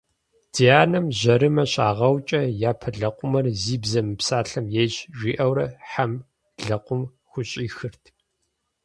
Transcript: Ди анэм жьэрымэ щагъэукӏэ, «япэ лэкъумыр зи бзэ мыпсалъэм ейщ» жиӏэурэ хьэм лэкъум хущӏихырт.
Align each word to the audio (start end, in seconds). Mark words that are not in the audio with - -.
Ди 0.53 0.65
анэм 0.81 1.05
жьэрымэ 1.19 1.63
щагъэукӏэ, 1.71 2.41
«япэ 2.69 2.89
лэкъумыр 2.99 3.45
зи 3.61 3.75
бзэ 3.81 4.01
мыпсалъэм 4.07 4.65
ейщ» 4.81 4.93
жиӏэурэ 5.17 5.65
хьэм 5.89 6.11
лэкъум 6.67 7.01
хущӏихырт. 7.29 8.03